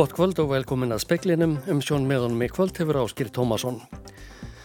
[0.00, 3.82] Gott kvöld og velkomin að speklinum um sjón meðanum í kvöld hefur Áskir Tómasson.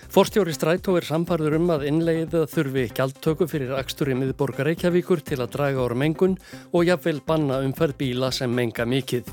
[0.07, 5.41] Forstjóri Strætó er samfarður um að innleiða þurfi gjaldtöku fyrir akstur í miðborgar Reykjavíkur til
[5.43, 6.39] að draga ára mengun
[6.71, 9.27] og jafnvel banna umferð bíla sem menga mikið.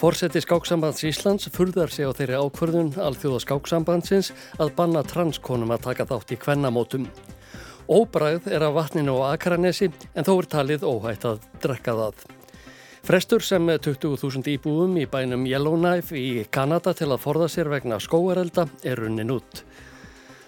[0.00, 6.08] Fórseti Skáksambands Íslands furðar sig á þeirri ákvörðun alþjóða Skáksambandsins að banna transkonum að taka
[6.08, 7.10] þátt í kvennamótum.
[7.84, 12.30] Óbræð er af vatninu á Akranesi en þó er talið óhætt að drekka það.
[13.02, 18.68] Frestur sem 20.000 íbúum í bænum Yellowknife í Kanada til að forða sér vegna skóarelda
[18.86, 19.64] er runnin út.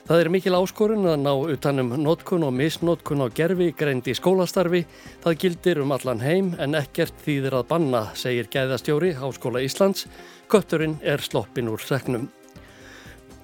[0.06, 4.84] Það er mikil áskorun að ná utanum notkun og misnotkun á gerfi greind í skólastarfi.
[5.26, 10.06] Það gildir um allan heim en ekkert þýðir að banna, segir gæðastjóri Háskóla Íslands.
[10.46, 12.30] Kötturinn er sloppin úr seknum.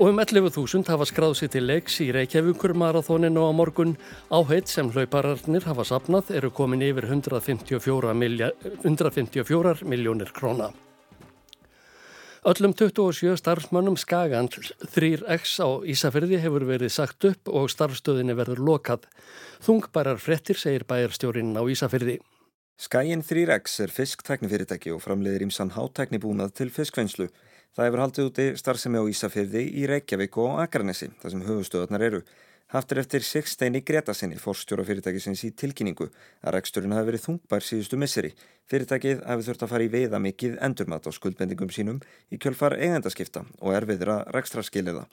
[0.01, 3.99] Og um 11.000 hafa skráð sér til leiks í Reykjavíkur marathóninu á morgun.
[4.33, 8.49] Áheit sem hlaupararnir hafa sapnað eru komin yfir 154, milja,
[8.81, 10.71] 154 miljónir króna.
[12.49, 14.57] Öllum 27 starfsmönnum Skagand
[14.89, 19.05] 3X á Ísafyrði hefur verið sagt upp og starfstöðinni verður lokað.
[19.61, 22.23] Þungbærar frettir segir bæjarstjórin á Ísafyrði.
[22.81, 27.29] Skagin 3X er fisktæknifyrirtæki og framleiðir ímsan hátæknibúnað til fiskvennslu.
[27.71, 32.25] Það hefur haldið úti starfsemi á Ísafyrði í Reykjavík og Akranesi, þar sem höfustöðarnar eru.
[32.71, 36.09] Haftur eftir Sigsteini Gretasinni, forstjóra fyrirtækisins í tilkynningu,
[36.43, 38.33] að reksturinn hafi verið þungbær síðustu misseri.
[38.71, 41.99] Fyrirtækið hafi þurft að fara í veiða mikið endurmat á skuldbendingum sínum
[42.31, 45.07] í kjölfar eigendaskipta og erfiðra rekstraskiliða.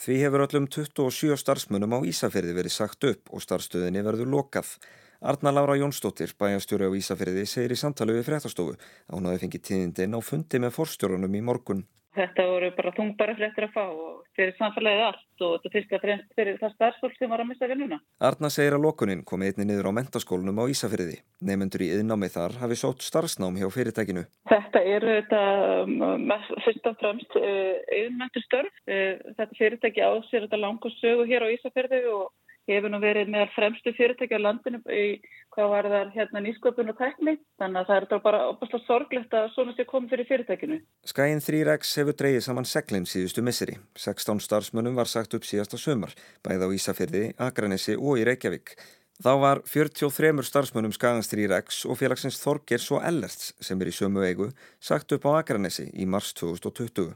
[0.00, 4.76] Því hefur öllum 27 starfsmunum á Ísafyrði verið sagt upp og starfstöðinni verður lokað.
[5.20, 9.66] Arna Laura Jónsdóttir, bæjastjóri á Ísafyrði, segir í samtali við fréttastofu að hún hafi fengið
[9.68, 11.84] tíðindin á fundi með forstjórunum í morgun.
[12.12, 16.02] Þetta voru bara þungbara flettir að fá og fyrir samfélagið allt og þetta fyrst að
[16.02, 17.98] fremst fyrir það starfsfólk sem var að mista vinnuna.
[18.28, 21.22] Arna segir að lokunin komi einni niður á mentaskólunum á Ísafriði.
[21.40, 24.26] Nefnendur í yðnámið þar hafi sótt starfsnám hjá fyrirtækinu.
[24.52, 25.42] Þetta eru þetta
[25.86, 26.36] um,
[26.66, 28.76] fyrst og fremst yðnmæntur uh, störf.
[28.84, 32.28] Uh, þetta fyrirtæki á sér þetta langu sögu hér á Ísafriði og
[32.70, 35.18] hefur nú verið meðal fremstu fyrirtæki á landinu í
[35.52, 39.50] hvað var þar hérna nýsköpun og tækni þannig að það er bara opastlega sorglegt að
[39.56, 40.78] svona sé komið fyrir fyrirtækinu.
[41.08, 43.76] Skæin 3X hefur dreyið saman seglinn síðustu misseri.
[43.98, 46.14] 16 starfsmönnum var sagt upp síðasta sömar,
[46.46, 48.76] bæð á Ísafyrði, Akranessi og í Reykjavík.
[49.22, 54.24] Þá var 43 starfsmönnum Skagans 3X og félagsins Þorgers og Ellerts sem er í sömu
[54.24, 54.48] eigu
[54.80, 57.12] sagt upp á Akranessi í mars 2020.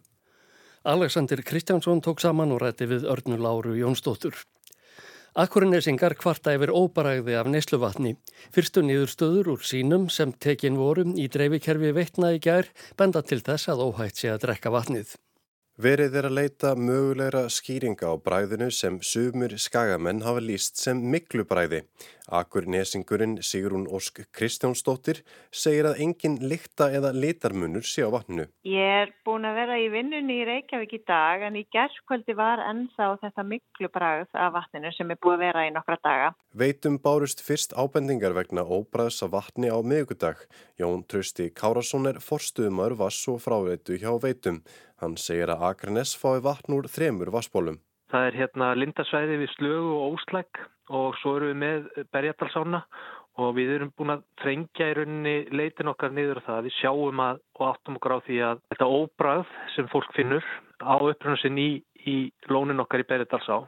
[0.87, 4.37] Alexander Kristjánsson tók saman og rætti við Örnu Láru Jónsdóttur.
[5.37, 8.15] Akkurinesingar kvarta yfir óbaræði af neysluvatni.
[8.57, 13.69] Fyrstu nýðurstöður úr sínum sem tekin voru í dreifikerfi veitna í gær benda til þess
[13.69, 15.13] að óhætt sé að drekka vatnið.
[15.77, 21.45] Verið er að leita mögulegra skýringa á bræðinu sem sumur skagamenn hafa líst sem miklu
[21.45, 21.83] bræði.
[22.27, 25.21] Akur nesingurinn Sigrún Ósk Kristjánsdóttir
[25.55, 28.49] segir að engin lykta eða litarmunur sé á vatninu.
[28.67, 32.65] Ég er búin að vera í vinnunni í Reykjavík í dag en í gerðskvöldi var
[32.65, 36.33] ennþá þetta miklu bræð af vatninu sem er búin að vera í nokkra daga.
[36.57, 40.41] Veitum bárust fyrst ábendingar vegna óbræðs af vatni á miðugudag.
[40.81, 44.65] Jón Trösti Kárasson er forstuðumar vass og fráveitu hjá veitum.
[45.03, 47.77] Hann segir að Akranes fái vatn úr þremur vassbólum.
[48.13, 50.61] Það er hérna lindasvæði við slögu og óslæk
[50.95, 52.81] og svo eru við með berjadalsána
[53.43, 56.63] og við erum búin að trengja í rauninni leitin okkar niður það.
[56.69, 60.49] Við sjáum að og áttum okkur á því að þetta óbræð sem fólk finnur
[60.81, 61.71] á uppröðunum sinn í,
[62.09, 62.17] í
[62.49, 63.67] lónin okkar í berjadalsá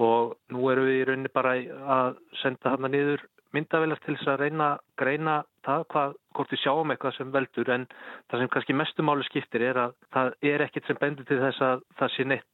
[0.00, 1.56] og nú erum við í rauninni bara
[1.96, 3.24] að senda þarna niður
[3.56, 4.68] myndavelast til þess að reyna
[5.00, 7.86] greina það hvað, hvort við sjáum eitthvað sem veldur en
[8.30, 11.84] það sem kannski mestumáli skiptir er að það er ekkit sem bendur til þess að
[11.98, 12.48] það sé neitt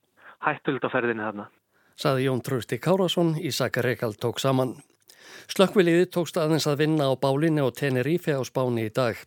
[0.47, 1.49] hættult á ferðinni þarna.
[1.97, 4.77] Saði Jón Trausti Kárasson í Sakarekal tók saman.
[5.53, 9.19] Slökkviliði tókst aðeins að vinna á bálinni og Tenerife á spáni í dag.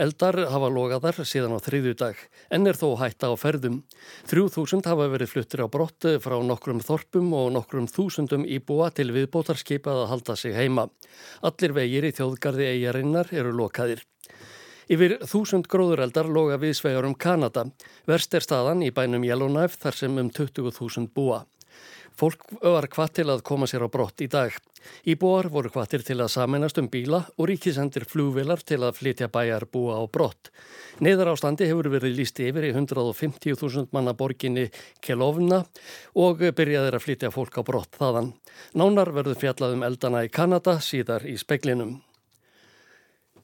[0.00, 2.16] Eldar hafa logaðar síðan á þriðju dag,
[2.54, 3.80] en er þó hætta á ferðum.
[4.30, 10.04] 3000 hafa verið fluttir á brott frá nokkrum þorpum og nokkrum þúsundum íbúa til viðbótarskipað
[10.04, 10.88] að halda sig heima.
[11.42, 14.04] Allir vegir í þjóðgarði eigarinnar eru lokaðir.
[14.86, 17.64] Yfir þúsund gróðureldar loga viðsvegar um Kanada.
[18.06, 21.42] Verst er staðan í bænum Yellowknife þar sem um 20.000 búa.
[22.16, 24.54] Fólk var hvað til að koma sér á brott í dag.
[25.04, 29.66] Íbúar voru hvaðtir til að saminast um bíla og ríkisendir flúvilar til að flytja bæjar
[29.68, 30.48] búa á brott.
[31.04, 34.70] Neðar ástandi hefur verið líst yfir í 150.000 manna borginni
[35.04, 35.60] Kelovna
[36.16, 38.32] og byrjaðir að flytja fólk á brott þaðan.
[38.72, 41.98] Nánar verður fjallað um eldana í Kanada síðar í speklinum.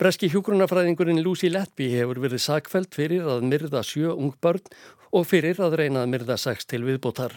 [0.01, 4.65] Breski hjúgrunafræðingurinn Lucy Letby hefur verið sakfælt fyrir að myrða sjö ung börn
[5.13, 7.37] og fyrir að reyna að myrða sex til viðbótar.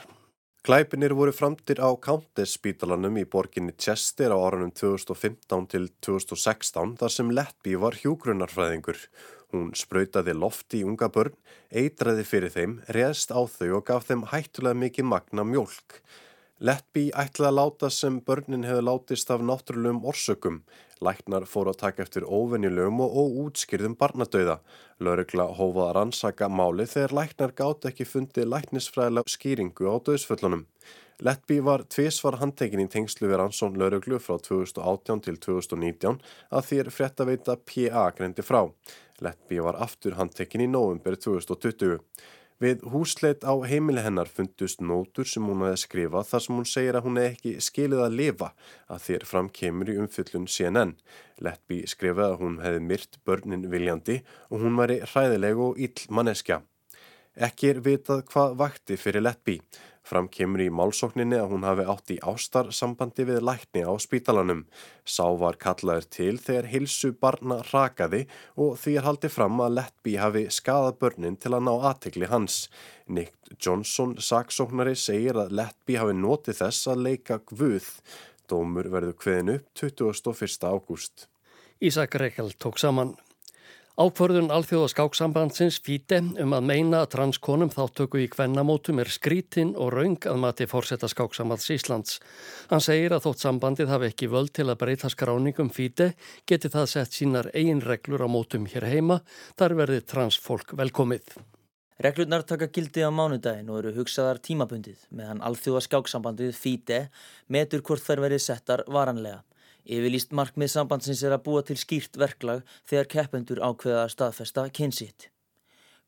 [0.66, 7.12] Glæpinir voru framtir á Countess spítalanum í borginni Chester á árunum 2015 til 2016 þar
[7.14, 8.98] sem Lettby var hjúgrunarfræðingur.
[9.54, 11.38] Hún spröytaði lofti í unga börn,
[11.70, 16.00] eitraði fyrir þeim, reðst á þau og gaf þeim hættulega mikið magna mjölk.
[16.58, 20.64] Lettby ætlaði að láta sem börnin hefði látist af náttúrulegum orsökum.
[21.04, 24.62] Læknar fóru að taka eftir óvenjulegum og óútskýrðum barnadauða.
[25.04, 30.64] Lörugla hófaði að rannsaka máli þegar læknar gátt ekki fundið læknisfræðilega skýringu á döðsföllunum.
[31.24, 36.18] Lettby var tvísvar handtekinn í tengslu við rannsón Löruglu frá 2018 til 2019
[36.52, 38.66] að þér frétta veita PA greindi frá.
[39.24, 42.02] Lettby var aftur handtekinn í nóvumber 2020.
[42.64, 46.96] Við húsleit á heimili hennar fundust nótur sem hún hefði skrifað þar sem hún segir
[46.96, 48.48] að hún hefði ekki skilið að lifa
[48.88, 50.94] að þér fram kemur í umfyllun CNN.
[51.44, 56.62] Lettby skrifaði að hún hefði myrt börnin viljandi og hún væri hræðileg og ill manneskja.
[57.36, 59.58] Ekki er vitað hvað vakti fyrir Lettby.
[60.06, 64.62] Fram kemur í málsókninni að hún hafi átt í ástarsambandi við lækni á spítalanum.
[65.02, 68.28] Sá var kallaður til þegar hilsu barna rakaði
[68.62, 72.60] og því er haldið fram að Lettby hafi skadað börnin til að ná aðtegli hans.
[73.10, 77.90] Nick Johnson, saksóknari, segir að Lettby hafi notið þess að leika gvuð.
[78.46, 80.70] Dómur verður kveðin upp 21.
[80.70, 81.26] ágúst.
[81.82, 83.18] Ísak Reykjál tók saman.
[83.96, 89.94] Ákvörðun alþjóða skáksambandsins fíti um að meina að transkonum þáttöku í kvennamótum er skrítin og
[89.96, 92.18] raung að mati fórsetta skáksambands Íslands.
[92.68, 96.10] Hann segir að þótt sambandið hafi ekki völd til að breyta skráningum fíti
[96.44, 99.22] geti það sett sínar eigin reglur á mótum hér heima,
[99.56, 101.32] þar verði transfólk velkomið.
[102.04, 107.06] Reglurnar taka gildi á mánudagin og eru hugsaðar tímabundið meðan alþjóða skáksambandið fíti
[107.48, 109.46] metur hvort þær verið settar varanlega.
[109.86, 115.30] Yfirlýst markmið sambandsins er að búa til skýrt verklag þegar keppendur ákveða staðfesta kynsitt.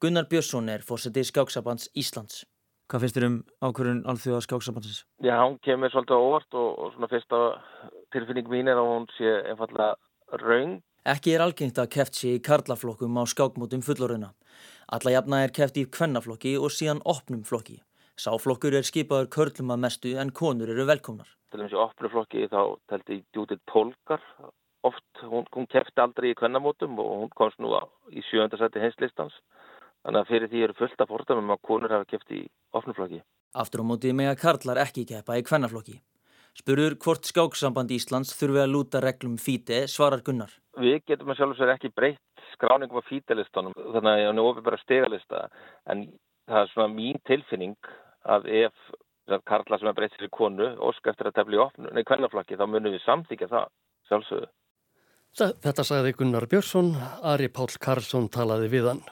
[0.01, 2.43] Gunnar Björnsson er fórsetið skáksabands Íslands.
[2.89, 4.99] Hvað finnst þér um ákveðun alþjóða skáksabandsins?
[5.21, 7.41] Já, hún kemur svolítið óvart og, og svona fyrsta
[8.15, 10.77] tilfinning mín er að hún sé einfallega raung.
[11.07, 14.33] Ekki er algengt að keft sé í karlaflokkum á skákmótum fulloruna.
[14.89, 17.77] Alla jafna er keft í kvennaflokki og síðan opnum flokki.
[18.17, 21.27] Sáflokkur er skipaður körlum að mestu en konur eru velkomnar.
[21.51, 24.23] Til dæmis í opnuflokki þá telti Judith Polgar
[24.87, 27.75] oft, hún, hún kefti aldrei í kvennamótum og hún komst nú
[28.09, 29.37] í sjöndarsætti hinslistans.
[30.01, 32.41] Þannig að fyrir því eru fullt af fordamum að konur hafa keft í
[32.73, 33.21] opnuflokki.
[33.53, 35.99] Aftur á móti með að karlar ekki keppa í kvennaflokki.
[36.57, 40.49] Spurur hvort skáksamband Íslands þurfi að lúta reglum fíti svarar Gunnar.
[40.81, 44.33] Við getum að sjálf og sér ekki breytt skráningum á fítilistanum þannig að ég á
[44.33, 45.43] nefnum bara stegalista
[45.93, 46.07] en
[46.49, 47.77] það er svona mín tilfinning
[48.27, 48.87] að ef
[49.47, 52.63] Karla sem er breytt fyrir konu ósk eftir að tefla í opnu, nei kvennaflakki þá
[52.69, 53.67] munum við samþykja það
[54.07, 54.47] sjálfsögðu.
[55.37, 56.93] Þetta sagði Gunnar Björnsson,
[57.27, 59.03] Ari Pál Karlsson talaði við hann.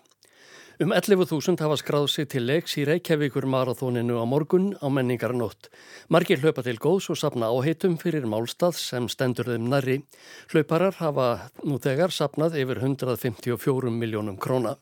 [0.82, 5.70] Um 11.000 hafa skráð sig til leiks í Reykjavíkur marathóninu á morgun á menningarnótt.
[6.12, 10.02] Margir hlaupa til góðs og sapna áheitum fyrir málstað sem stendur þeim næri.
[10.52, 11.30] Hlauparar hafa
[11.64, 14.76] nú þegar sapnað yfir 154 miljónum króna.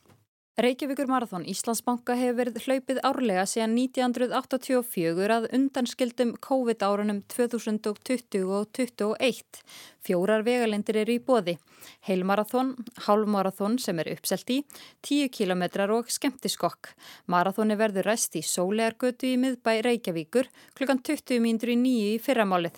[0.53, 9.63] Reykjavíkur Marathon Íslandsbanka hefur verið hlaupið árlega síðan 1984 að undanskildum COVID-árunum 2020 og 2021.
[10.05, 11.57] Fjórar vegalendir eru í bóði.
[12.05, 12.75] Heilmarathon,
[13.07, 14.61] hálfmarathon sem er uppselt í,
[15.01, 16.93] 10 km og skemmtiskokk.
[17.25, 22.77] Marathoni verður rest í sólegargötu í miðbæ Reykjavíkur klukkan 20 mínútur í nýju í fyrramálið.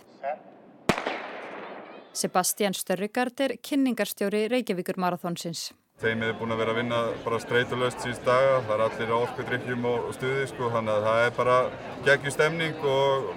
[2.16, 5.74] Sebastian Störrigard er kynningarstjóri Reykjavíkur Marathonsins.
[6.04, 8.56] Teimið er búin að vera að vinna bara streytulöst síðust daga.
[8.68, 11.54] Það er allir á orkudrykkjum og stuði sko, þannig að það er bara
[12.08, 13.30] geggjur stemning og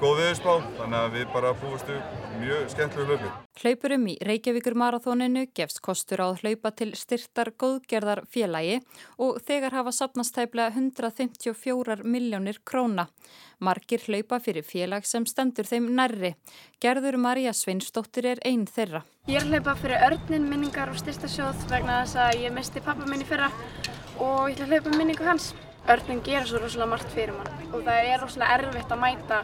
[0.00, 0.52] góð viðspá.
[0.76, 1.96] Þannig að við bara búistu
[2.40, 3.30] mjög skemmtilegu hlaupi.
[3.56, 8.80] Hlaupurum í Reykjavíkur marathóninu gefst kostur á að hlaupa til styrtar góðgerðar félagi
[9.22, 13.06] og þegar hafa sapnast tæplega 154 miljónir króna.
[13.58, 16.34] Margir hlaupa fyrir félag sem stendur þeim nærri.
[16.82, 19.04] Gerður Marja Svinsdóttir er einn þeirra.
[19.30, 23.24] Ég er hlaupa fyrir örnin minningar og styrstarsjóð vegna þess að ég misti pappa minni
[23.24, 23.48] fyrra
[24.20, 25.54] og ég hlaupa minningu hans.
[25.86, 29.42] Örnin gera svo rosalega margt fyrir mann og það er rosalega erfitt að mæta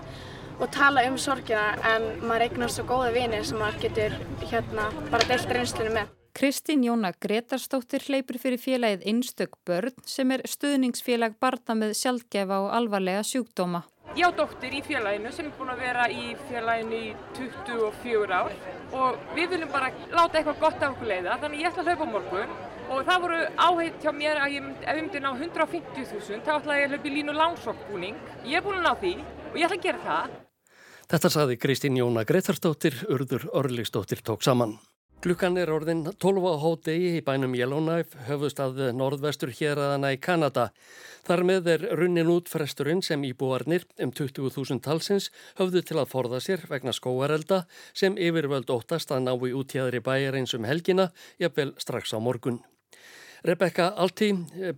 [0.62, 4.12] og tala um sorgina en maður eignar svo góða vinir sem maður getur
[4.46, 6.10] hérna bara deilt reynslunum með.
[6.32, 12.70] Kristín Jóna Gretarstóttir hleypur fyrir félagið Einstök börn sem er stuðningsfélag barna með sjálfgefa og
[12.78, 13.82] alvarlega sjúkdóma.
[14.16, 18.54] Ég á dóttir í félaginu sem er búin að vera í félaginu í 24 ár
[19.02, 22.08] og við viljum bara láta eitthvað gott af okkur leiða þannig ég ætla að hlaupa
[22.12, 22.54] morgun
[22.92, 26.78] og það voru áheit hjá mér að ég, ef ég myndi ná 150.000 þá ætla
[26.78, 28.24] ég að hlaupa í línu langsokkbúning.
[28.46, 29.14] Ég er búin að ná því
[29.50, 30.41] og ég ætla að gera það.
[31.12, 34.78] Þetta saði Kristín Jóna Gretarsdóttir, urður Örligsdóttir tók saman.
[35.20, 40.70] Klukkan er orðin 12 á hódegi í bænum Yellowknife, höfustad norðvestur hérraðana í Kanada.
[41.28, 45.28] Þar með er runnin út fresturinn sem íbúarnir um 20.000 talsins
[45.60, 50.40] höfðu til að forða sér vegna skóarelda sem yfirvöld óttast að ná í útjæðri bæjar
[50.40, 52.62] eins um helgina, jafnvel strax á morgun.
[53.42, 54.28] Rebecca Alti,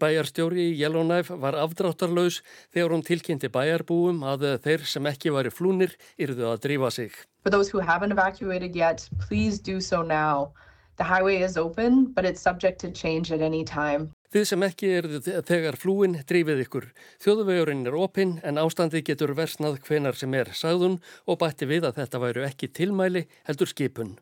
[0.00, 2.38] bæjarstjóri í Yellowknife, var afdráttarlaus
[2.73, 7.12] þegar hún tilkynnti bæjarbúum að þeir sem ekki væri flúnir yrðu að drífa sig.
[7.44, 10.54] For those who haven't evacuated yet, please do so now.
[10.97, 14.14] The highway is open, but it's subject to change at any time.
[14.33, 16.87] Þið sem ekki eru þegar flúin drífið ykkur.
[17.21, 22.00] Þjóðvegurinn er opinn en ástandi getur versnað hvenar sem er sagðun og bætti við að
[22.00, 24.16] þetta væru ekki tilmæli heldur skipun.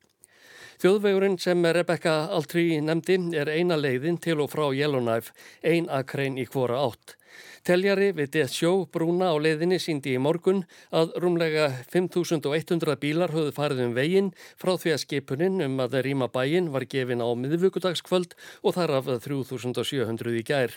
[0.82, 5.30] Þjóðvegurinn sem Rebecca Altry nefndi er eina leiðin til og frá Yellowknife,
[5.62, 7.14] ein akrein í hvora átt.
[7.62, 13.54] Teljari við Death Show brúna á leiðinni síndi í morgun að rúmlega 5.100 bílar höfðu
[13.54, 18.34] farið um veginn frá því að skipunin um að rýma bæinn var gefin á miðvíkudagskvöld
[18.66, 20.74] og þar af 3.700 í gær.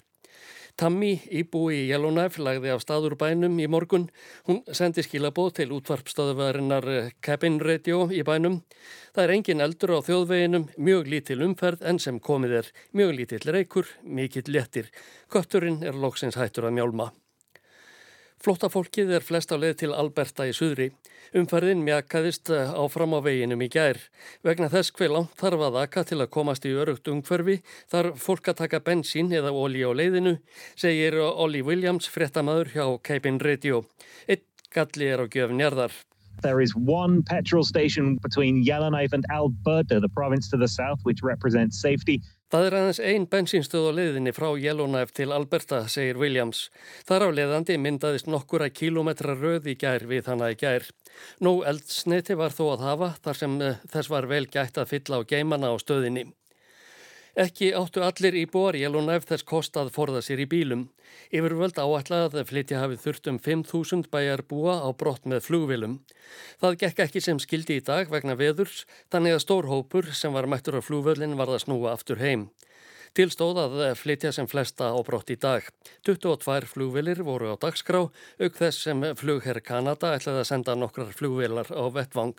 [0.75, 4.09] Tammy, íbúi í Yellowknife, lagði af staður bænum í morgun.
[4.49, 8.59] Hún sendi skilabóð til útvarpstöðuvarinnar eh, Cabin Radio í bænum.
[9.15, 13.45] Það er engin eldur á þjóðveginum, mjög lítil umferð en sem komið er mjög lítill
[13.55, 14.91] reykur, mikill lettir.
[15.31, 17.13] Kötturinn er loksins hættur að mjálma.
[18.45, 20.91] Flóttafólkið er flest á leið til Alberta í suðri.
[21.33, 23.97] Umferðin mjakaðist eh, áfram á veginum í gær.
[24.45, 27.55] Vegna þess hver langt þarf að aka til að komast í örugt umhverfi
[27.89, 30.35] þarf fólk að taka bensín eða ólí á leiðinu,
[30.77, 33.81] segir Olli Williams, frettamæður hjá Cabin Radio.
[34.29, 35.97] Eitt galli er á gjöf njarðar.
[36.45, 41.23] There is one petrol station between Yellowknife and Alberta, the province to the south, which
[41.23, 42.21] represents safety.
[42.55, 46.69] Það er aðeins ein bensinstöð á leiðinni frá Yellowknife til Alberta, segir Williams.
[47.03, 50.87] Þar á leiðandi myndaðist nokkura kílometra röð í gær við hana í gær.
[51.43, 55.19] Nú eldsneiti var þó að hafa þar sem eh, þess var vel gætt að fylla
[55.19, 56.29] á geimana á stöðinni.
[57.35, 60.85] Ekki áttu allir íbúar Yellowknife þess kostað forða sér í bílum.
[61.35, 65.97] Yfirvöld áætlað að flytja hafið þurft um 5.000 bæjar búa á brott með flugvilum.
[66.63, 70.47] Það gekk ekki sem skildi í dag vegna veðurs, þannig að stór hópur sem var
[70.47, 72.47] mættur á flugvöldin var að snúa aftur heim.
[73.15, 75.63] Tilstóð að flytja sem flesta á brott í dag.
[76.03, 81.71] 22 flugvilir voru á dagskrá, auk þess sem flugherr Kanada ætlaði að senda nokkrar flugvilar
[81.71, 82.35] á vettvang.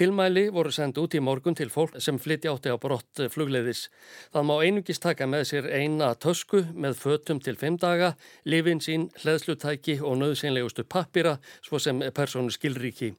[0.00, 3.90] Tilmæli voru sendt út í morgun til fólk sem flytti átti á brott flugleiðis.
[4.32, 8.14] Það má einungist taka með sér eina tösku með fötum til fimm daga,
[8.48, 13.12] lifin sín, hleðslutæki og nöðsynlegustu pappira svo sem persónu skilríki.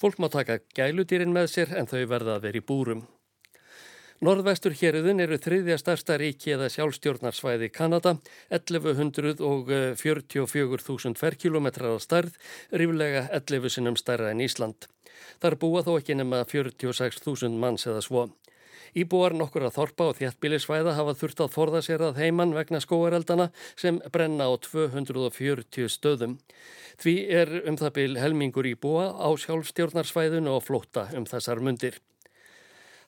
[0.00, 3.04] Fólk má taka gæludýrin með sér en þau verða að vera í búrum.
[4.22, 8.12] Norðvestur héröðun eru þriðja starsta ríki eða sjálfstjórnarsvæði Kanada,
[8.54, 12.30] 1144.000 ferkilometrar á starð,
[12.70, 14.86] ríflega 11 sinnum starra en Ísland.
[15.42, 18.30] Þar búa þó ekki nema 46.000 manns eða svo.
[18.94, 23.50] Íbúar nokkur að þorpa og þjættbílisvæða hafa þurft að forða sér að heimann vegna skóareldana
[23.74, 26.38] sem brenna á 240 stöðum.
[27.02, 31.98] Því er um það byl helmingur íbúa á sjálfstjórnarsvæðinu og flótta um þessar mundir.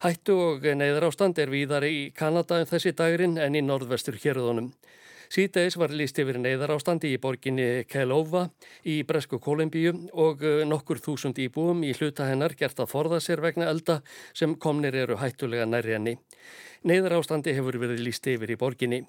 [0.04, 4.66] Hættu og neyðar ástand er víðar í Kanada um þessi dagrin en í norðvestur hérðunum.
[5.32, 8.42] Síðdeis var líst yfir neyðar ástandi í borginni Kelova
[8.84, 13.70] í Bresku Kolumbíu og nokkur þúsund íbúum í hluta hennar gert að forða sér vegna
[13.72, 14.02] elda
[14.36, 16.18] sem komnir eru hættulega nærri henni.
[16.84, 19.06] Neyðar ástandi hefur verið líst yfir í borginni.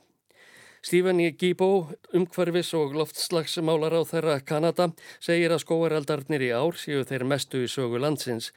[0.86, 7.26] Stephen Gibo, umhverfis og loftslagsmálar á þeirra Kanada, segir að skóareldarnir í ár séu þeir
[7.26, 8.52] mestu í sögu landsins.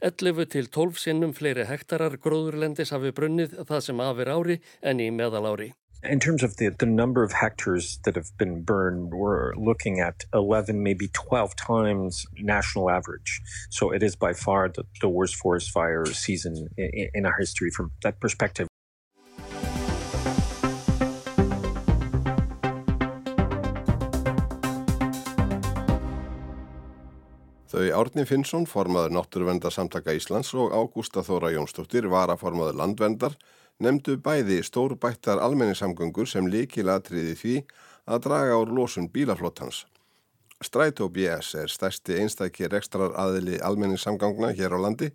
[0.00, 5.10] 11 til 12 sinnum fleiri hektarar gróðurlendis hafi brunnið það sem afir ári en í
[5.12, 5.74] meðalári.
[6.08, 10.24] In terms of the, the number of hectares that have been burned, we're looking at
[10.32, 13.42] 11, maybe 12 times national average.
[13.68, 17.68] So it is by far the, the worst forest fire season in, in our history
[17.70, 18.68] from that perspective.
[27.74, 33.32] Þau Árni Finnsson, formaður Náttúruvendarsamtaka Íslands og Ágústa Þóra Jónsdóttir, varaformaður Landvendar,
[33.82, 37.54] nefndu bæði stórbættar almenningssamgöngur sem líkilatriði því
[38.06, 39.80] að draga úr losun bílaflottans.
[40.62, 45.08] Strætó BS er stærsti einstæki rekstrar aðili almenningssamgangna hér á landi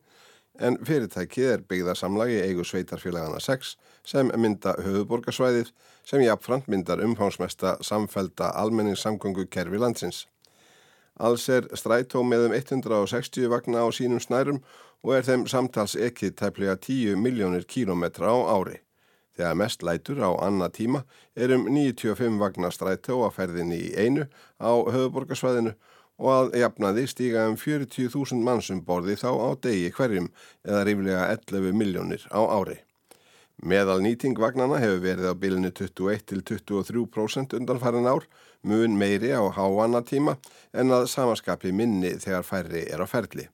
[0.60, 5.72] en fyrirtækið er byggðarsamlagi eigu sveitarfélagana 6 sem mynda höfuborgarsvæðið
[6.04, 10.26] sem jáfnframt myndar umhánsmesta samfelda almenningssamgöngu kerfi landsins.
[11.20, 14.62] Alls er strætó með um 160 vagna á sínum snærum
[15.04, 18.80] og er þeim samtals ekkið tæplega 10 miljónir kílometra á ári.
[19.36, 21.04] Þegar mest lætur á annað tíma
[21.36, 24.28] er um 95 vagnar strætó að ferðinni í einu
[24.60, 25.76] á höfuborgarsvæðinu
[26.20, 30.32] og að jafnaði stíga um 40.000 mannsum borði þá á degi hverjum
[30.68, 32.80] eða ríflega 11 miljónir á ári.
[33.60, 38.24] Meðal nýting vagnana hefur verið á bilinu 21-23% undan farin ár,
[38.64, 40.38] mun meiri á háanna tíma
[40.72, 43.50] en að samaskapi minni þegar færri er á ferli.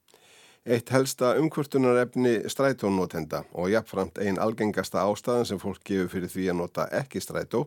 [0.65, 6.59] Eitt helsta umkvörtunarefni strætónotenda og jafnframt einn algengasta ástæðan sem fólk gefur fyrir því að
[6.59, 7.63] nota ekki strætó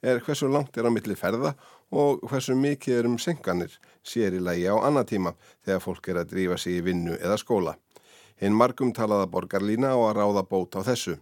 [0.00, 1.52] er hversu langt er á milli ferða
[1.92, 5.34] og hversu mikið er um senkanir sér í lægi á annar tíma
[5.64, 7.76] þegar fólk er að drífa sig í vinnu eða skóla.
[8.40, 11.18] Hinn margum talaða borgarlína á að ráða bót á þessu.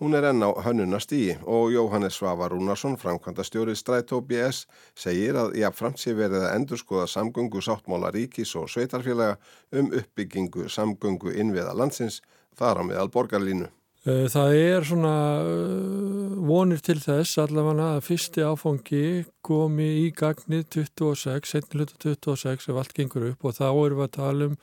[0.00, 4.64] Hún er enn á hönnunastígi og Jóhannes Svavar Rúnarsson, framkvæmda stjórið Strætó BS,
[4.96, 9.36] segir að jáfnframt sé verið að endurskoða samgöngu sáttmála ríkis og sveitarfélaga
[9.72, 12.22] um uppbyggingu samgöngu innviða landsins
[12.58, 13.68] þar á meðal borgarlínu.
[14.02, 19.02] Eh, það er svona eh, vonir til þess allavega að fyrsti áfangi
[19.46, 24.48] komi í gagnið 26, 1.26 ef allt gengur upp og þá erum við að tala
[24.50, 24.56] um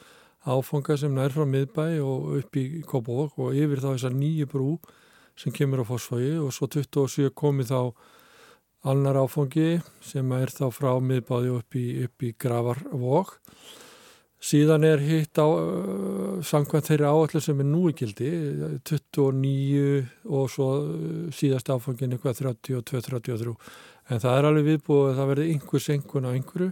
[0.44, 4.74] áfanga sem nær frá miðbæ og upp í Kópavók og yfir þá þessar nýju brú
[5.40, 7.94] sem kemur á fósfagi og svo 27 komi þá
[8.88, 13.38] annar áfangi sem er þá frá miðbáði upp í, upp í Gravarvók.
[14.40, 18.30] Síðan er hitt á uh, samkvæmt þeirri áallu sem er nú í gildi,
[18.88, 20.70] 29 og svo
[21.36, 23.56] síðast áfangin eitthvað 32-33.
[24.10, 26.70] En það er alveg viðbúið að það verði einhvers engun á einhverju.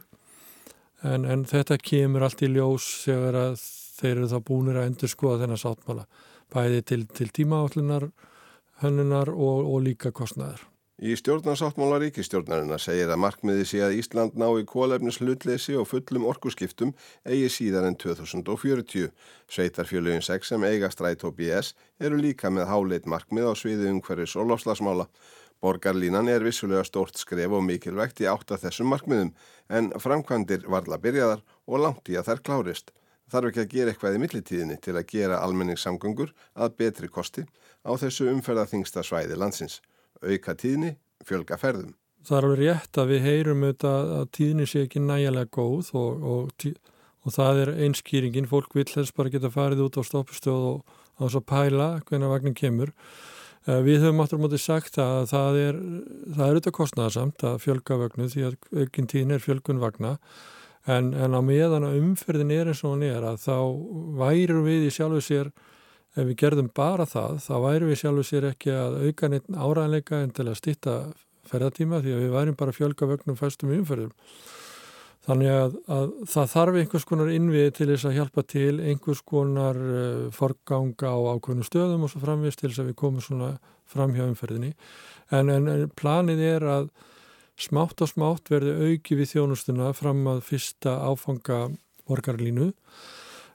[1.07, 5.43] En, en þetta kemur allt í ljós þegar þeir eru þá búinir að endur skoða
[5.43, 6.07] þennan sáttmála.
[6.55, 8.07] Bæði til, til tímaállunar
[8.81, 10.65] hönnunar og, og líka kostnæðar.
[10.97, 16.25] Í stjórnarsáttmála ríkistjórnarina segir að markmiði sé að Ísland ná í kólefnis hlutleysi og fullum
[16.25, 19.11] orkuskiptum eigi síðan en 2040.
[19.45, 24.33] Sveitarfjölugin 6 sem eiga stræt og BS eru líka með háleit markmið á sviði umhverfis
[24.41, 25.05] og lofslagsmála.
[25.61, 29.35] Borgarlínan er vissulega stórt skref og mikilvægt í átt að þessum markmiðum
[29.69, 32.89] en framkvæmdir varla byrjaðar og langt í að þær klárist.
[33.27, 37.43] Þarf ekki að gera eitthvað í millitíðinni til að gera almenningssamgöngur að betri kosti
[37.83, 39.81] á þessu umferðarþingsta svæði landsins.
[40.23, 40.95] Auka tíðni,
[41.27, 41.95] fjölga ferðum.
[42.27, 46.23] Það er alveg rétt að við heyrum auðvitað að tíðni sé ekki nægilega góð og,
[46.31, 46.67] og,
[47.23, 48.49] og það er einskýringin.
[48.51, 52.31] Fólk vil helst bara geta farið út á stoppstöð og á þess að pæla hvernig
[52.31, 52.93] vagnin kemur.
[53.67, 55.79] Eh, við höfum áttur mótið sagt að það er,
[56.31, 60.13] það er auðvitað kostnæðarsamt að fjölga vagnu því að aukinn tíðin er fjölgun vagna
[60.87, 63.57] en, en á meðan að umferðin er eins og hann er að þá
[64.21, 65.51] væru við í sjálfu sér
[66.17, 70.21] ef við gerðum bara það, þá væri við sjálfur sér ekki að auka neitt áræðanleika
[70.23, 70.93] en til að stýtta
[71.47, 74.13] ferðartíma því að við værim bara fjölga vögnum fæstum umferðum.
[75.27, 79.77] Þannig að, að það þarf einhvers konar innvið til þess að hjálpa til einhvers konar
[79.77, 83.51] uh, forganga á ákveðnum stöðum og svo framvist til þess að við komum svona
[83.87, 84.71] fram hjá umferðinni.
[85.35, 86.89] En, en planið er að
[87.57, 91.67] smátt og smátt verði auki við þjónustuna fram að fyrsta áfanga
[92.07, 92.71] borgarlínu.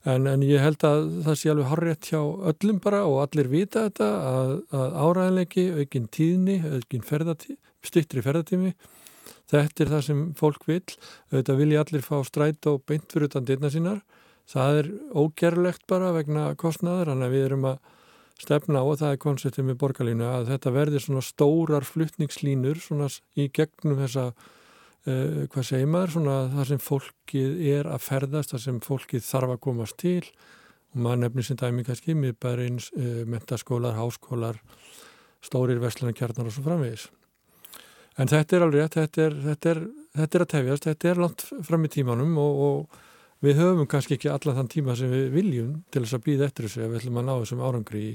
[0.03, 3.85] En, en ég held að það sé alveg horrið hjá öllum bara og allir vita
[3.87, 7.55] þetta að, að áræðanleiki, aukinn tíðni, aukinn ferðatí,
[7.87, 8.73] stittri ferðatími,
[9.53, 10.83] þetta er það sem fólk vil,
[11.31, 14.03] auðvitað vilja allir fá stræt og beint fyrir utan dyrna sínar,
[14.51, 14.91] það er
[15.23, 17.79] ógerlegt bara vegna kostnaður, þannig að við erum að
[18.40, 23.09] stefna á og það er konceptið með borgarlínu að þetta verður svona stórar fluttningslínur svona
[23.37, 24.33] í gegnum þessa
[25.03, 29.55] Uh, hvað segir maður, svona það sem fólkið er að ferðast, það sem fólkið þarf
[29.57, 34.61] að komast til og maður nefnir sem dæmi kannski, miðbærins, uh, eh, mentaskólar, háskólar,
[35.42, 37.09] stórir vestlunarkjarnar og svo framvegis.
[38.14, 39.83] En þetta er alveg, þetta er, þetta er,
[40.21, 43.03] þetta er að tefjast, þetta er langt fram í tímanum og, og
[43.42, 46.68] við höfum kannski ekki alla þann tíma sem við viljum til þess að býða eftir
[46.68, 48.14] þessu ef við ætlum að ná þessum árangri í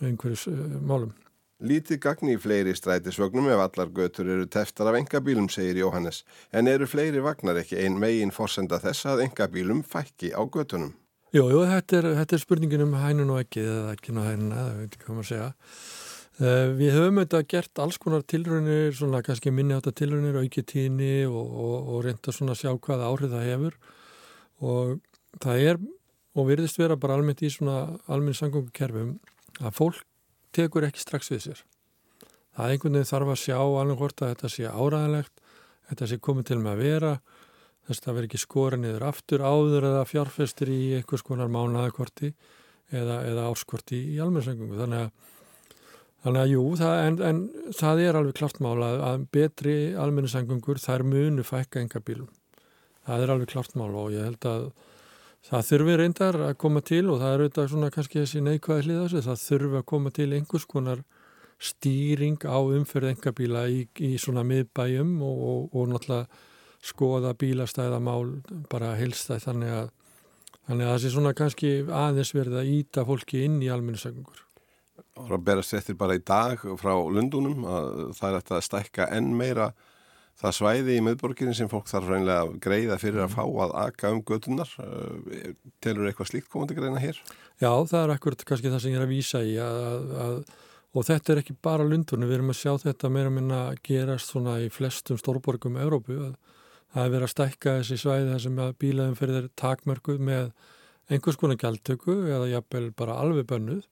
[0.00, 1.12] einhverjus uh, málum.
[1.60, 6.22] Lítið gagni í fleiri strætisvögnum ef allar götur eru teftar af engabílum, segir Jóhannes,
[6.56, 10.94] en eru fleiri vagnar ekki ein megin fórsenda þess að engabílum fækki á götunum?
[11.36, 14.54] Jú, jú, þetta er, þetta er spurningin um hænun og ekki, eða ekki ná hænun,
[14.56, 15.50] eða veit ekki hvað maður segja.
[16.40, 21.14] Uh, við höfum auðvitað gert alls konar tilraunir, svona kannski minni átta tilraunir, auki tíni
[21.28, 23.80] og, og, og reynda svona að sjá hvaða áhrif það hefur
[24.60, 25.00] og
[25.42, 25.82] það er,
[26.36, 29.18] og virðist vera bara almennt í svona almenn sangöngukerfum,
[29.60, 30.04] að fólk
[30.56, 31.62] tekur ekki strax við sér.
[32.56, 35.44] Það er einhvern veginn þarf að sjá alveg hvort að þetta sé áræðilegt,
[35.90, 37.12] þetta sé komið til með að vera,
[37.86, 42.32] þess að það veri ekki skora niður aftur áður eða fjárfestir í einhvers konar mánaðakorti
[42.90, 44.74] eða, eða árskorti í almennsengum.
[44.78, 45.38] Þannig að,
[46.24, 51.06] þannig að jú, það, en, en það er alveg klart mála að betri almenningsengungur þær
[51.06, 52.30] munu fækka enga bílum.
[53.10, 54.70] Það er alveg klart mála og ég held að
[55.48, 58.98] Það þurfi reyndar að koma til og það er auðvitað svona kannski þessi neikvæði hlið
[59.00, 61.00] þessu, það þurfi að koma til einhvers konar
[61.60, 66.28] stýring á umferð engabíla í, í svona miðbæjum og, og, og náttúrulega
[66.90, 68.36] skoða bílastæðamál
[68.72, 69.90] bara helstæð þannig að,
[70.68, 74.44] þannig að það sé svona kannski aðeins verið að íta fólki inn í almennisögungur.
[75.00, 79.08] Það var að berast eftir bara í dag frá Lundunum að það er að stækka
[79.16, 79.72] enn meira
[80.40, 84.12] það svæði í miðborginni sem fólk þarf reynilega að greiða fyrir að fá að aka
[84.14, 84.72] um gödunar.
[85.84, 87.20] Telur eitthvað slíkt komandi greina hér?
[87.60, 90.38] Já, það er akkurat kannski það sem ég er að vísa í að, að,
[90.96, 94.56] og þetta er ekki bara lundunum, við erum að sjá þetta meira minna gerast svona
[94.64, 96.34] í flestum stórborgum Európu að
[96.90, 100.52] það er verið að stækka þessi svæði þar sem bílaðum fyrir þeir takmörku með
[101.10, 103.84] einhvers konar gjaldtöku eða jafnvel bara alveg bönnuð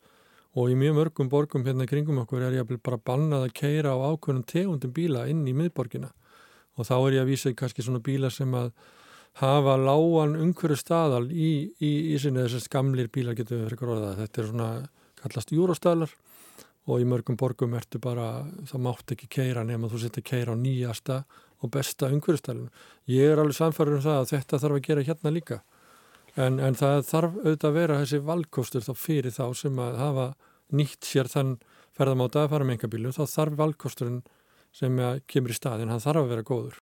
[0.58, 3.94] og í mjög mörgum borgum hérna í kringum okkur er jafnvel bara bannað að keira
[3.94, 6.10] á ákveðnum tegundum bíla inn í miðborgina
[6.78, 8.70] og þá er ég að vísa í kannski svona bíla sem að
[9.42, 14.14] hafa lágan umhverju staðal í, í, í sinni þessast gamlir bílar getur við fyrir orða
[14.22, 14.70] þetta er svona
[15.18, 16.14] kallast júróstaðlar
[16.88, 20.58] og í mörgum borgum ertu bara það mátt ekki keira nema þú setja keira á
[20.58, 21.22] nýjasta
[21.62, 22.70] og besta umhverju staðlun
[23.10, 25.60] ég er alveg samfærður um það að þetta þarf að gera hérna líka.
[26.38, 30.26] En, en það þarf auðvitað að vera þessi valkostur þá fyrir þá sem að hafa
[30.78, 31.56] nýtt sér þann
[31.98, 34.20] ferðamáta að fara með enga bílu þá þarf valkosturinn
[34.74, 36.78] sem kemur í staðin, hann þarf að vera góður.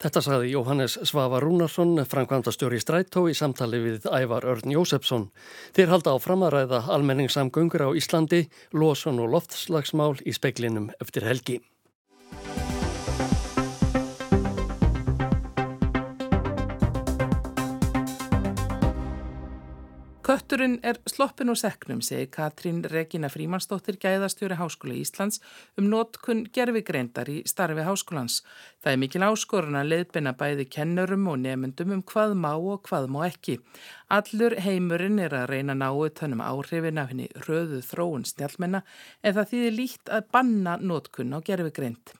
[0.00, 5.26] Þetta sagði Jóhannes Svavar Rúnarsson, framkvæmdastjóri Strætó í samtali við Ævar Örn Jósefsson.
[5.76, 11.60] Þeir halda á framaræða almenningssamgöngur á Íslandi, losun og loftslagsmál í speklinum eftir helgi.
[20.30, 25.40] Kötturinn er sloppin úr seknum, segi Katrín Regina Frímansdóttir gæðastjóri Háskóla Íslands
[25.74, 28.36] um nótkunn gerfigreindar í starfi háskólans.
[28.78, 33.10] Það er mikil áskorun að leiðbina bæði kennurum og nefndum um hvað má og hvað
[33.10, 33.58] má ekki.
[34.06, 38.84] Allur heimurinn er að reyna náu tannum áhrifin af henni röðu þróun snjálfmenna
[39.24, 42.14] en það þýðir líkt að banna nótkunn á gerfigreind.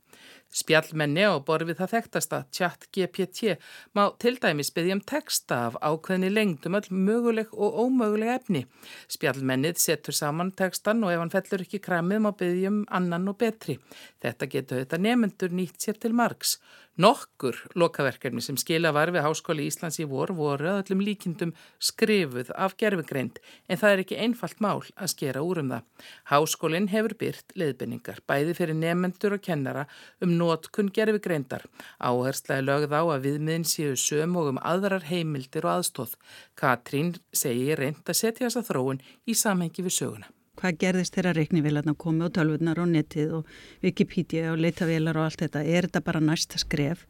[0.50, 3.54] Spjallmenni á borfið það þekktasta tjatt GPT
[3.94, 8.64] má til dæmis byggja um texta af ákveðni lengdum öll möguleg og ómöguleg efni.
[9.06, 13.38] Spjallmennið setur saman textan og ef hann fellur ekki kramið má byggja um annan og
[13.38, 13.78] betri.
[14.18, 16.58] Þetta getur þetta nefnendur nýtt sér til margs.
[17.00, 22.50] Nokkur lokaverkefni sem skila var við Háskóli Íslands í vor voru að öllum líkindum skrifuð
[22.52, 23.38] af gerfugreind
[23.70, 25.86] en það er ekki einfalt mál að skera úr um það.
[26.28, 29.86] Háskólinn hefur byrt leiðbenningar bæði fyrir nefnendur og kennara
[30.20, 31.64] um nótkun gerfugreindar.
[32.04, 36.18] Áherslaði lögð á að viðmiðin séu söm og um aðrar heimildir og aðstóð.
[36.52, 41.94] Katrín segi reynd að setja þessa þróun í samhengi við söguna hvað gerðist þegar reiknivélarna
[41.98, 46.22] komi og tölvurnar og netið og Wikipedia og leitavélar og allt þetta, er þetta bara
[46.24, 47.06] næsta skref?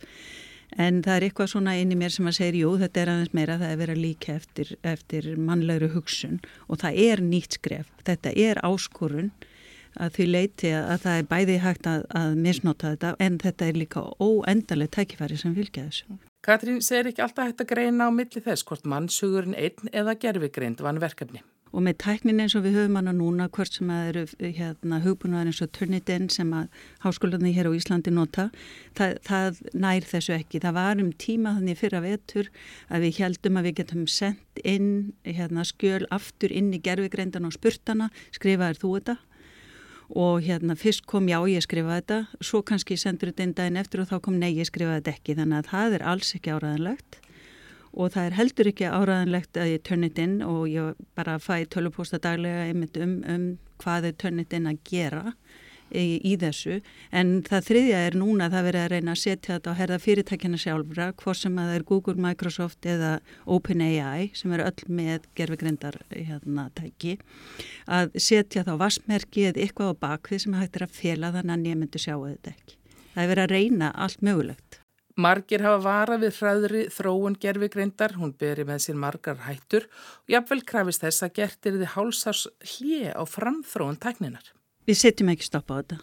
[0.79, 3.35] En það er eitthvað svona inn í mér sem að segja, jú þetta er aðeins
[3.35, 6.39] meira það er verið að líka eftir, eftir mannlegru hugsun.
[6.71, 7.91] Og það er nýtt skref.
[8.07, 9.33] Þetta er áskorun
[9.99, 13.81] að því leiti að það er bæði hægt að, að misnota þetta en þetta er
[13.81, 16.21] líka óendaleg tækifæri sem fylgja þessu.
[16.47, 20.81] Katrín segir ekki alltaf hægt að greina á milli þess hvort mannsugurinn einn eða gerfigreind
[20.87, 24.25] vann verkefni og með tæknin eins og við höfum hana núna hvort sem að eru
[24.57, 28.49] hérna, hugbúnaðar eins og Turnitin sem að háskólanir hér á Íslandi nota
[28.99, 30.63] það, það nær þessu ekki.
[30.65, 32.51] Það var um tíma þannig fyrra vetur
[32.91, 34.93] að við heldum að við getum sendt inn
[35.25, 39.19] hérna, skjöl aftur inn í gerfigrendan og spurtana, skrifaður þú þetta?
[40.11, 42.43] Og hérna fyrst kom já ég skrifaði þetta.
[42.43, 45.37] Svo kannski sendur þetta inn daginn eftir og þá kom nei ég skrifaði þetta ekki.
[45.39, 47.21] Þannig að það er alls ekki áraðanlegt
[47.93, 52.21] og það er heldur ekki áraðanlegt að ég törnit inn og ég bara fæ tölupósta
[52.23, 53.51] daglega einmitt um, um
[53.83, 55.35] hvað er törnit inn að gera
[55.91, 56.79] í, í þessu
[57.17, 59.99] en það þriðja er núna að það verið að reyna að setja þetta á herða
[60.05, 63.13] fyrirtækina sjálfra hvort sem að það er Google, Microsoft eða
[63.47, 67.17] OpenAI sem eru öll með gerfugrindar hérna tæki
[67.91, 72.03] að setja þá vassmerki eða eitthvað á bakvið sem hættir að fela þannig að nefndu
[72.03, 72.79] sjáu þetta ekki.
[73.11, 74.80] Það er verið að reyna allt mögulegt.
[75.21, 79.87] Margir hafa varað við hraðri þróun gerfigreindar, hún beri með sér margar hættur
[80.23, 84.53] og jafnvel krafist þess að gertir þið hálsars hlið á framþróun tækninar.
[84.89, 86.01] Við setjum ekki stoppa á þetta.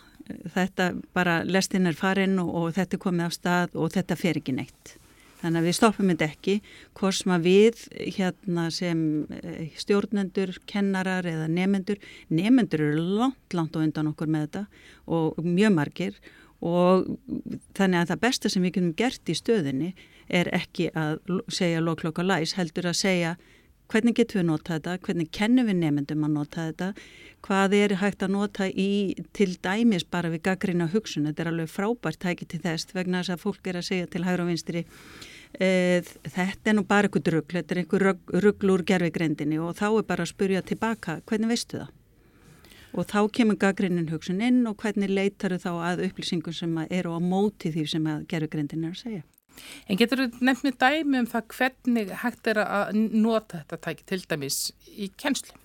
[0.54, 4.40] Þetta bara lestinn er farin og, og þetta er komið af stað og þetta fer
[4.42, 4.98] ekki neitt.
[5.38, 6.54] Þannig að við stoppum þetta ekki,
[6.98, 7.82] hvort sem að við
[8.18, 9.02] hérna sem
[9.38, 12.02] eh, stjórnendur, kennarar eða nefendur,
[12.34, 14.64] nefendur eru langt, langt og undan okkur með þetta
[15.14, 16.18] og mjög margir
[16.66, 17.06] og
[17.78, 19.92] þannig að það besta sem við getum gert í stöðinni
[20.28, 21.20] er ekki að
[21.54, 23.36] segja loklokk og læs, heldur að segja
[23.92, 26.88] hvernig getum við nota þetta, hvernig kennum við nefndum að nota þetta,
[27.46, 28.90] hvað er hægt að nota í
[29.38, 33.36] til dæmis bara við gaggrina hugsun, þetta er alveg frábært tæki til þess vegna þess
[33.38, 34.84] að fólk er að segja til hægra og vinstri
[35.56, 35.70] e,
[36.28, 40.10] þetta er nú bara eitthvað ruggl, þetta er eitthvað ruggl úr gerfigrindinni og þá er
[40.10, 41.94] bara að spurja tilbaka, hvernig veistu það?
[42.98, 47.14] Og þá kemur gaggrinnin hugsun inn og hvernig leitar þau þá að upplýsingum sem eru
[47.14, 49.24] á móti því sem að gerðugrindin er að segja.
[49.90, 54.22] En getur þú nefnir dæmi um það hvernig hægt er að nota þetta tæki til
[54.28, 54.60] dæmis
[54.94, 55.58] í kennslu?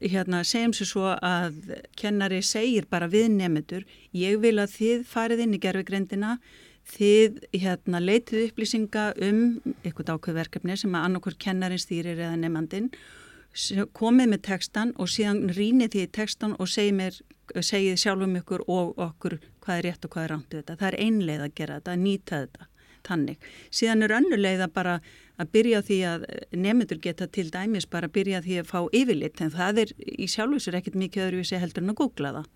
[0.00, 1.58] hérna, segjum sér svo að
[1.98, 3.84] kennari segir bara við nefnendur,
[4.16, 6.36] ég vil að þið farið inn í gerfugrindina,
[6.90, 9.42] þið hérna, leitið upplýsinga um
[9.84, 12.88] eitthvað ákveðverkefni sem að annarkur kennarin stýrir eða nefnandin,
[13.96, 17.20] komið með textan og síðan rínið því textan og segið, mér,
[17.60, 20.78] segið sjálfum ykkur og okkur hvað er rétt og hvað er rámt við þetta.
[20.80, 22.68] Það er einleið að gera þetta, að nýta þetta
[23.00, 23.50] tannig.
[23.72, 24.94] Síðan er önnuleið að bara
[25.40, 29.40] að byrja því að nefndur geta til dæmis bara að byrja því að fá yfirlitt
[29.40, 32.50] en það er í sjálfsveitsur ekkert mikið öðruvísi heldur en að googla það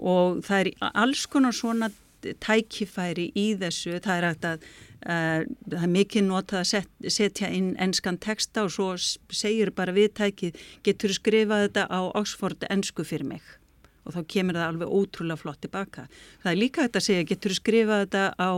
[0.00, 0.70] og það er
[1.02, 4.66] alls konar svona tækifæri í þessu, það er að
[5.00, 8.90] það er mikið notað að set, setja inn ennskan texta og svo
[9.32, 13.56] segir bara viðtækið getur skrifað þetta á Oxford ennsku fyrir mig
[14.04, 16.06] og þá kemur það alveg ótrúlega flott tilbaka.
[16.42, 18.50] Það er líka þetta að segja getur skrifað þetta á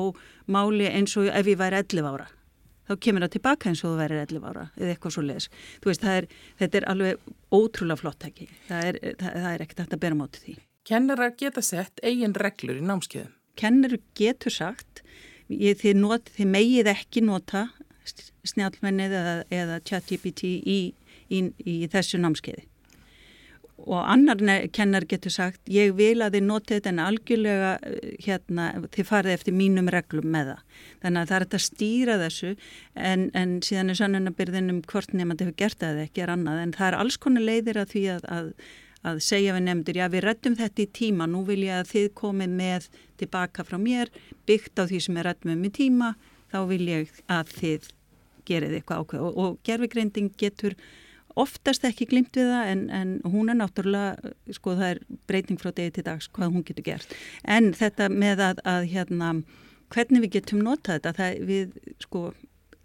[0.47, 2.29] máli eins og ef ég væri 11 ára
[2.89, 5.49] þá kemur það tilbaka eins og þú væri 11 ára eða eitthvað svo leiðis.
[6.13, 6.29] Er,
[6.61, 8.49] þetta er alveg ótrúlega flott ekki.
[8.69, 10.57] Það er, það, það er ekkert að bera móti því.
[10.89, 13.31] Kennara geta sett eigin reglur í námskeiðum?
[13.59, 15.03] Kennar getur sagt,
[15.61, 17.69] ég, þið, not, þið megið ekki nota
[18.49, 20.79] snjálfmennið eða, eða chat-GPT í,
[21.31, 22.67] í, í þessu námskeiði
[23.83, 27.73] og annar kennar getur sagt ég vil að þið noti þetta en algjörlega
[28.23, 30.63] hérna, þið farið eftir mínum reglum með það.
[31.03, 32.53] Þannig að það er að stýra þessu
[33.11, 36.63] en, en síðan er sannunabyrðin um hvort nefnandi hefur gert það eða ekki er annað
[36.63, 38.51] en það er alls konar leiðir að því að, að,
[39.11, 42.09] að segja við nefndur já við rettum þetta í tíma, nú vil ég að þið
[42.23, 42.91] komið með
[43.23, 44.13] tilbaka frá mér
[44.49, 46.15] byggt á því sem er rettum um í tíma
[46.53, 47.89] þá vil ég að þið
[48.49, 50.77] gerið eitthvað ákveð og, og gerfigreinding getur
[51.39, 55.73] oftast ekki glimt við það en, en hún er náttúrulega, sko það er breyting frá
[55.73, 57.15] degi til dags hvað hún getur gert.
[57.45, 59.33] En þetta með að, að hérna,
[59.95, 62.25] hvernig við getum notað þetta, það, við, sko,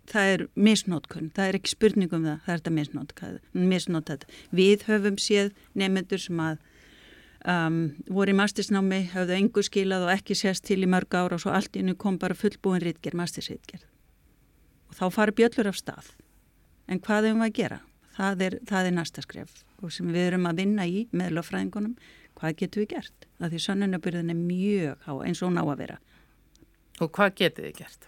[0.08, 4.26] það er misnótkunn, það er ekki spurningum það, það er þetta misnótað.
[4.62, 6.63] Við höfum séð nefnendur sem að
[7.47, 7.81] um,
[8.12, 11.55] voru í mastisnámi, höfðu engu skilað og ekki sérst til í mörg ára og svo
[11.55, 13.88] allt innu kom bara fullbúin rítgerð, mastisrítgerð.
[14.91, 16.15] Og þá fari bjöllur af stað.
[16.88, 17.81] En hvað hefum við að gera?
[18.17, 21.95] það er, það er næsta skref og sem við erum að vinna í með löffræðingunum,
[22.38, 23.27] hvað getur við gert?
[23.38, 25.97] Það því sannunabyrðin er mjög há eins og ná að vera.
[26.97, 28.07] Og hvað getur við gert?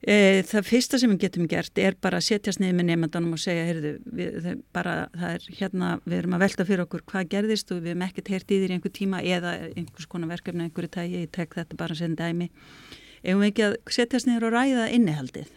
[0.00, 3.40] E, það fyrsta sem við getum gert er bara að setjast niður með nefndanum og
[3.42, 7.82] segja, heyrðu, við, bara, er hérna, við erum að velta fyrir okkur hvað gerðist og
[7.82, 11.20] við hefum ekkert heyrt í þér í einhver tíma eða einhvers konar verkefni, einhverju tægi,
[11.26, 12.48] ég tek þetta bara sem dæmi.
[13.20, 15.52] Ef við ekki að setjast niður og ræða innihaldið?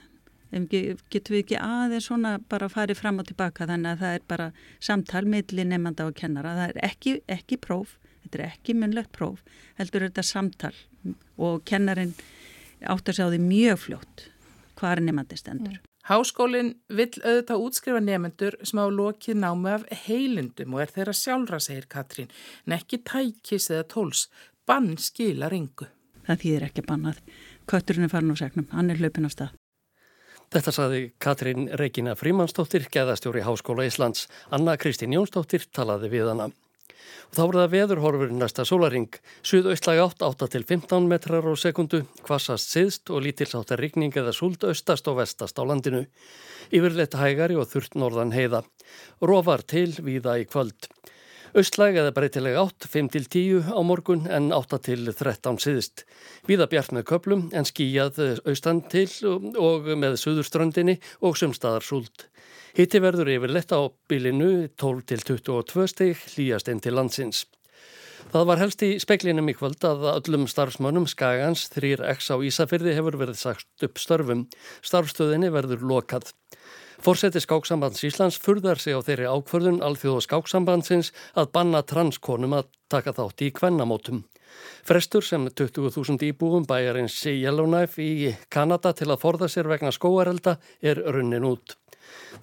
[0.51, 4.49] Getum við ekki aðeins svona bara farið fram og tilbaka þannig að það er bara
[4.84, 9.39] samtal millir nefnda og kennara, það er ekki, ekki próf, þetta er ekki munlegt próf,
[9.79, 10.75] heldur þetta samtal
[11.39, 12.13] og kennarin
[12.84, 14.27] átt að sjá því mjög fljótt
[14.84, 15.80] hvað er nefnandi stendur.
[15.80, 15.89] Mm.
[16.04, 21.60] Háskólinn vill auðvitað útskrifa nefnendur sem á lokið námi af heilundum og er þeirra sjálfra,
[21.63, 22.32] segir Katrín,
[22.67, 24.28] en ekki tækis eða tóls,
[24.67, 25.88] bann skilar yngu.
[26.28, 27.22] Það þýðir ekki bannað.
[27.72, 29.56] Kötturinn er farin á segnum, hann er hlaupin á stað.
[30.54, 34.28] Þetta saði Katrín Regina Frímansdóttir, geðastjóri Háskóla Íslands.
[34.54, 36.52] Anna Kristín Jónsdóttir talaði við hana.
[37.30, 39.10] Og þá það veðurhorfur næsta sólaring.
[39.42, 44.63] Suðaustlæg átt 8 til 15 metrar á sekundu, kvassast siðst og lítilsáttar rigning eða súld
[44.68, 46.06] austast og vestast á landinu.
[46.74, 48.63] Yfirleitt hægari og þurft norðan heiða.
[49.22, 50.92] Rófar til víða í kvöld.
[51.54, 56.02] Östlæg eða breytileg átt 5-10 á morgun en 8-13 síðist.
[56.50, 59.06] Víða bjart með köplum en skíjað austan til
[59.62, 62.26] og með suðurströndinni og sumstaðar súld.
[62.73, 67.43] Hitti verður yfirleitt á bylinu 12-22 stig hlýjast inn til landsins.
[68.33, 73.19] Það var helst í speklinum í kvöld að öllum starfsmönnum Skagans 3X á Ísafyrði hefur
[73.21, 74.47] verið sagt upp störfum.
[74.81, 76.31] Starfstöðinni verður lokað.
[77.03, 83.13] Fórseti skáksambands Íslands furðar sig á þeirri ákvörðun alþjóðu skáksambandsins að banna transkonum að taka
[83.13, 84.23] þátt í kvennamótum.
[84.81, 91.05] Frestur sem 20.000 íbúum bæjarins Yellowknife í Kanada til að forða sér vegna skóarelda er
[91.05, 91.77] runnin út.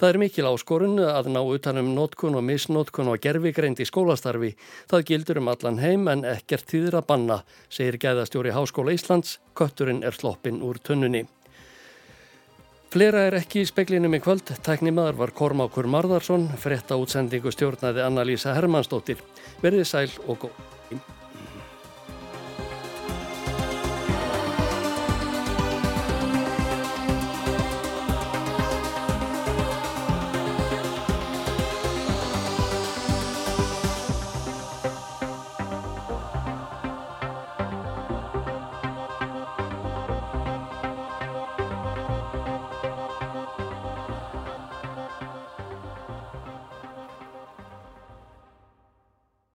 [0.00, 4.54] Það er mikil áskorun að ná utanum nótkun og misnótkun og gerfigreind í skólastarfi.
[4.90, 10.02] Það gildur um allan heim en ekkert tíður að banna, segir gæðastjóri Háskóla Íslands, kötturinn
[10.06, 11.26] er sloppin úr tunnunni.
[12.90, 14.50] Flera er ekki í speklinum í kvöld.
[14.66, 19.22] Tæknimaður var Kormákur Marðarsson, frett á útsendingu stjórnaði Anna-Lísa Hermannsdóttir.
[19.62, 20.79] Verðið sæl og góð.